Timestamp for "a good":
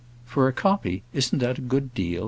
1.59-1.93